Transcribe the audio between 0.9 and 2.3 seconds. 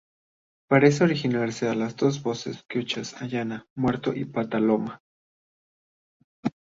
originarse de dos